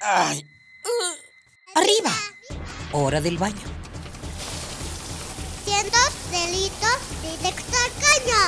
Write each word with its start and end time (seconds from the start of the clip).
¡Ay! 0.00 0.46
¡Arriba! 1.74 2.10
Hora 2.92 3.20
del 3.20 3.36
baño. 3.36 3.60
Cientos 5.64 6.10
delitos 6.30 6.98
directo 7.22 7.76
al 7.76 7.92
caño. 8.00 8.42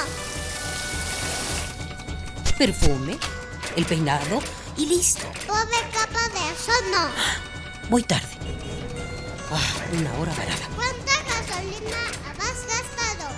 Perfume, 2.57 3.19
el 3.77 3.85
peinado 3.85 4.41
y 4.79 4.87
listo. 4.87 5.27
Pobre 5.47 5.77
capa 5.93 6.29
de 6.31 6.41
ozono. 6.53 7.11
Voy 7.91 8.03
tarde. 8.03 8.29
Ah, 9.51 9.75
una 9.93 10.15
hora 10.15 10.33
varada. 10.33 10.69
¿Cuánta 10.75 11.13
gasolina 11.29 11.99
has 12.41 12.67
gastado? 12.67 13.29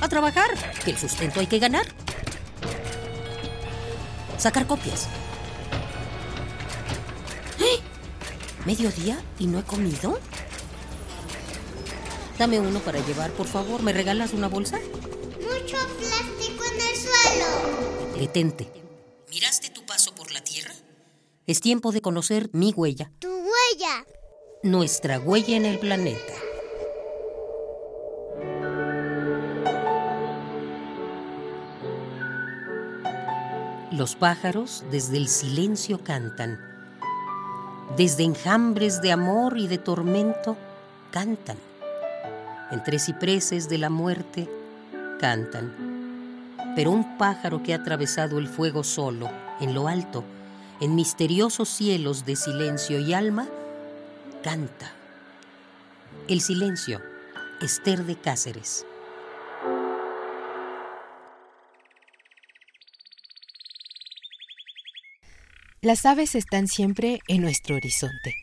A 0.00 0.08
trabajar, 0.08 0.50
que 0.84 0.90
el 0.90 0.98
sustento 0.98 1.38
hay 1.38 1.46
que 1.46 1.60
ganar. 1.60 1.86
Sacar 4.36 4.66
copias. 4.66 5.06
¿Mediodía 8.66 9.22
y 9.38 9.46
no 9.46 9.58
he 9.58 9.62
comido? 9.62 10.18
Dame 12.38 12.60
uno 12.60 12.80
para 12.80 13.04
llevar, 13.04 13.30
por 13.32 13.46
favor. 13.46 13.82
¿Me 13.82 13.92
regalas 13.92 14.32
una 14.32 14.48
bolsa? 14.48 14.78
Mucho 14.78 15.76
plástico 15.98 16.64
en 16.72 16.80
el 16.80 16.96
suelo. 16.96 18.18
Detente. 18.18 18.70
¿Miraste 19.30 19.70
tu 19.70 19.84
paso 19.86 20.14
por 20.14 20.30
la 20.32 20.42
Tierra? 20.42 20.72
Es 21.46 21.60
tiempo 21.60 21.92
de 21.92 22.00
conocer 22.02 22.50
mi 22.52 22.72
huella, 22.76 23.10
Tu 23.20 23.28
huella. 23.28 24.04
nuestra 24.62 25.18
huella 25.18 25.56
en 25.56 25.64
el 25.64 25.78
planeta. 25.78 26.34
Los 33.90 34.16
pájaros 34.16 34.84
desde 34.90 35.16
el 35.16 35.28
silencio 35.28 36.04
cantan. 36.04 36.58
Desde 37.96 38.22
enjambres 38.22 39.00
de 39.00 39.12
amor 39.12 39.58
y 39.58 39.66
de 39.66 39.78
tormento 39.78 40.56
cantan. 41.10 41.56
Entre 42.70 42.98
cipreses 42.98 43.68
de 43.68 43.78
la 43.78 43.90
muerte 43.90 44.48
cantan. 45.18 45.74
Pero 46.76 46.90
un 46.90 47.16
pájaro 47.16 47.62
que 47.62 47.72
ha 47.72 47.76
atravesado 47.76 48.38
el 48.38 48.46
fuego 48.46 48.84
solo, 48.84 49.30
en 49.60 49.74
lo 49.74 49.88
alto, 49.88 50.22
en 50.80 50.94
misteriosos 50.94 51.68
cielos 51.68 52.24
de 52.24 52.36
silencio 52.36 53.00
y 53.00 53.14
alma, 53.14 53.48
canta. 54.44 54.92
El 56.28 56.40
silencio, 56.40 57.00
Esther 57.60 58.04
de 58.04 58.16
Cáceres. 58.16 58.86
Las 65.80 66.04
aves 66.06 66.34
están 66.34 66.66
siempre 66.66 67.20
en 67.28 67.40
nuestro 67.40 67.76
horizonte. 67.76 68.34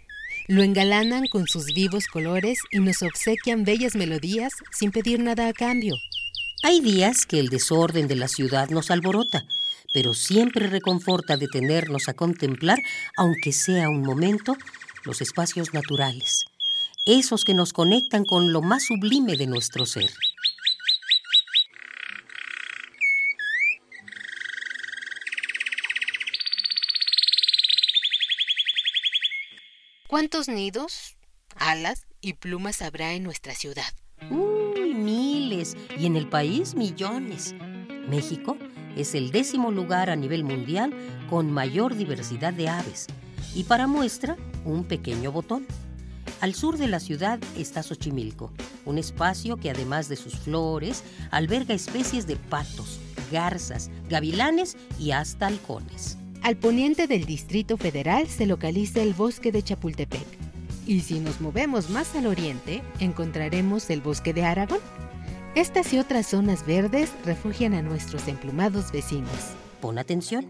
Lo 0.47 0.64
engalanan 0.64 1.28
con 1.28 1.47
sus 1.47 1.66
vivos 1.66 2.08
colores 2.08 2.59
y 2.72 2.80
nos 2.80 3.03
obsequian 3.03 3.66
bellas 3.66 3.95
melodías 3.95 4.53
sin 4.72 4.92
pedir 4.92 5.19
nada 5.19 5.50
a 5.50 5.53
cambio. 5.53 5.95
Hay 6.64 6.80
días 6.80 7.25
que 7.25 7.42
el 7.42 7.50
desorden 7.50 8.08
de 8.08 8.16
la 8.16 8.30
ciudad 8.30 8.69
nos 8.69 8.89
alborota, 8.89 9.44
pero 9.94 10.14
siempre 10.14 10.67
reconforta 10.67 11.36
detenernos 11.36 12.08
a 12.08 12.14
contemplar, 12.14 12.80
aunque 13.17 13.52
sea 13.52 13.89
un 13.89 14.03
momento, 14.03 14.55
los 15.03 15.20
espacios 15.20 15.73
naturales, 15.73 16.45
esos 17.05 17.44
que 17.44 17.53
nos 17.53 17.73
conectan 17.73 18.23
con 18.23 18.53
lo 18.53 18.61
más 18.61 18.86
sublime 18.86 19.36
de 19.36 19.47
nuestro 19.47 19.86
ser. 19.86 20.09
¿Cuántos 30.16 30.47
nidos, 30.47 31.17
alas 31.58 32.08
y 32.21 32.36
plumas 32.36 32.81
habrá 32.81 33.11
en 33.15 33.23
nuestra 33.23 33.53
ciudad? 33.53 33.83
Uy, 34.31 34.93
miles, 34.93 35.76
y 35.99 36.05
en 36.05 36.15
el 36.15 36.30
país 36.30 36.73
millones. 36.73 37.53
México 38.08 38.58
es 38.95 39.14
el 39.14 39.31
décimo 39.31 39.71
lugar 39.71 40.09
a 40.09 40.15
nivel 40.15 40.45
mundial 40.45 40.93
con 41.30 41.52
mayor 41.52 41.98
diversidad 41.98 42.53
de 42.53 42.70
aves. 42.70 43.08
Y 43.53 43.65
para 43.65 43.87
muestra, 43.87 44.37
un 44.64 44.86
pequeño 44.86 45.33
botón. 45.33 45.67
Al 46.39 46.55
sur 46.55 46.77
de 46.77 46.87
la 46.87 47.02
ciudad 47.02 47.37
está 47.58 47.83
Xochimilco, 47.83 48.53
un 48.86 48.97
espacio 48.97 49.58
que 49.58 49.70
además 49.70 50.08
de 50.08 50.15
sus 50.15 50.39
flores, 50.39 51.03
alberga 51.30 51.73
especies 51.73 52.26
de 52.26 52.37
patos, 52.37 53.02
garzas, 53.33 53.92
gavilanes 54.08 54.77
y 54.97 55.11
hasta 55.11 55.47
halcones. 55.47 56.17
Al 56.45 56.58
poniente 56.58 57.08
del 57.08 57.26
Distrito 57.26 57.76
Federal 57.76 58.28
se 58.28 58.45
localiza 58.45 59.02
el 59.02 59.16
bosque 59.16 59.52
de 59.52 59.64
Chapultepec. 59.64 60.28
Y 60.86 61.02
si 61.02 61.20
nos 61.20 61.42
movemos 61.42 61.89
más 61.89 62.16
al 62.16 62.28
oriente, 62.28 62.83
encontraremos 63.00 63.89
el 63.89 64.00
bosque 64.00 64.32
de 64.32 64.45
Aragón. 64.45 64.78
Estas 65.56 65.92
y 65.92 65.98
otras 65.98 66.28
zonas 66.28 66.64
verdes 66.64 67.10
refugian 67.26 67.73
a 67.73 67.82
nuestros 67.82 68.28
emplumados 68.28 68.92
vecinos. 68.92 69.56
Pon 69.82 69.98
atención. 69.98 70.45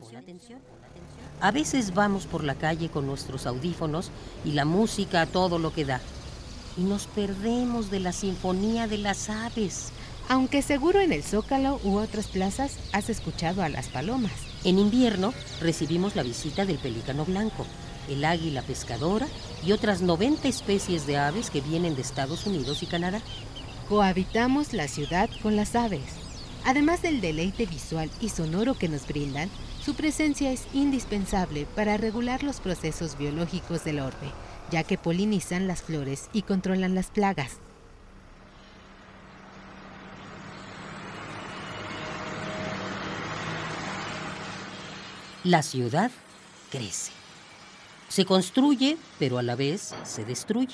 A 1.40 1.52
veces 1.52 1.94
vamos 1.94 2.26
por 2.26 2.44
la 2.44 2.56
calle 2.56 2.90
con 2.90 3.08
nuestros 3.08 3.46
audífonos 3.46 4.12
y 4.44 4.52
la 4.52 4.66
música 4.66 5.22
a 5.22 5.28
todo 5.28 5.60
lo 5.60 5.72
que 5.72 5.86
da. 5.86 6.02
Y 6.76 6.82
nos 6.82 7.08
perdemos 7.08 7.90
de 7.90 8.02
la 8.02 8.12
sinfonía 8.12 8.90
de 8.90 8.98
las 8.98 9.30
aves. 9.30 9.94
Aunque 10.28 10.63
seguro 10.63 11.02
en 11.02 11.13
el 11.13 11.24
Zócalo 11.24 11.80
u 11.84 11.97
otras 11.97 12.28
plazas 12.28 12.80
has 12.94 13.09
escuchado 13.09 13.62
a 13.62 13.69
las 13.69 13.90
palomas. 13.90 14.31
En 14.63 14.80
invierno 14.80 15.34
recibimos 15.62 16.16
la 16.16 16.24
visita 16.24 16.66
del 16.66 16.80
pelícano 16.80 17.25
blanco, 17.25 17.66
el 18.09 18.25
águila 18.25 18.64
pescadora 18.64 19.28
y 19.64 19.72
otras 19.72 20.02
90 20.02 20.47
especies 20.47 21.06
de 21.06 21.18
aves 21.18 21.52
que 21.52 21.62
vienen 21.62 21.96
de 21.96 22.02
Estados 22.02 22.47
Unidos 22.47 22.81
y 22.81 22.88
Canadá. 22.88 23.22
Cohabitamos 23.88 24.74
la 24.74 24.88
ciudad 24.88 25.30
con 25.44 25.56
las 25.56 25.75
aves. 25.75 26.02
Además 26.66 27.03
del 27.03 27.22
deleite 27.22 27.68
visual 27.68 28.09
y 28.19 28.30
sonoro 28.30 28.74
que 28.74 28.90
nos 28.90 29.08
brindan, 29.08 29.52
su 29.84 29.94
presencia 29.94 30.52
es 30.52 30.64
indispensable 30.74 31.68
para 31.75 31.97
regular 31.97 32.41
los 32.41 32.59
procesos 32.59 33.16
biológicos 33.19 33.84
del 33.84 34.00
orbe, 34.00 34.31
ya 34.72 34.84
que 34.84 34.97
polinizan 34.97 35.68
las 35.68 35.84
flores 35.84 36.30
y 36.34 36.41
controlan 36.41 36.96
las 36.96 37.12
plagas. 37.12 37.59
La 45.46 45.62
ciudad 45.62 46.10
crece. 46.72 47.12
Se 48.10 48.26
construye, 48.26 48.98
pero 49.20 49.38
a 49.38 49.44
la 49.44 49.56
vez 49.56 49.94
se 50.04 50.26
destruye. 50.26 50.74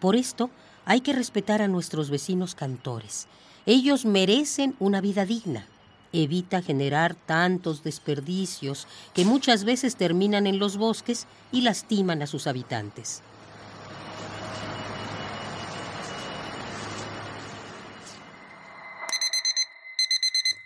Por 0.00 0.16
esto 0.16 0.50
hay 0.84 1.00
que 1.00 1.14
respetar 1.14 1.62
a 1.62 1.68
nuestros 1.68 2.10
vecinos 2.10 2.54
cantores. 2.54 3.26
Ellos 3.64 4.04
merecen 4.04 4.76
una 4.80 5.00
vida 5.00 5.24
digna. 5.24 5.66
Evita 6.12 6.60
generar 6.60 7.14
tantos 7.14 7.82
desperdicios 7.84 8.86
que 9.14 9.24
muchas 9.24 9.64
veces 9.64 9.96
terminan 9.96 10.46
en 10.46 10.58
los 10.58 10.76
bosques 10.76 11.26
y 11.50 11.62
lastiman 11.62 12.20
a 12.20 12.26
sus 12.26 12.46
habitantes. 12.46 13.22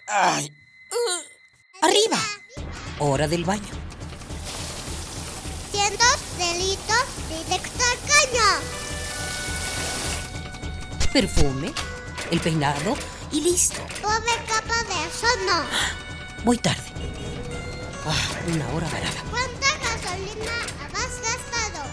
¡Ay! 0.09 0.53
¡Arriba! 1.81 2.19
Hora 2.99 3.29
del 3.29 3.45
baño. 3.45 3.63
Cientos 5.71 6.17
delitos 6.39 7.05
directo 7.29 7.85
al 7.85 7.99
caño. 8.09 8.49
Perfume, 11.13 11.73
el 12.31 12.41
peinado 12.41 12.97
y 13.33 13.43
listo. 13.43 13.83
Pobre 14.01 14.33
capa 14.49 14.83
de 14.85 14.95
ozono. 15.09 15.67
Voy 16.45 16.57
tarde. 16.57 16.81
Ah, 18.07 18.31
una 18.55 18.67
hora 18.75 18.89
varada. 18.89 19.23
¿Cuánta 19.31 19.67
gasolina 19.77 20.53
has 20.95 21.21
gastado? 21.21 21.85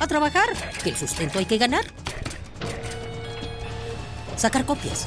A 0.00 0.06
trabajar, 0.08 0.48
que 0.82 0.90
el 0.90 0.96
sustento 0.96 1.38
hay 1.38 1.46
que 1.46 1.58
ganar. 1.58 1.84
Sacar 4.36 4.64
copias. 4.66 5.06